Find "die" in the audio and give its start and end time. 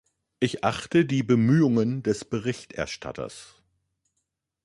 1.05-1.21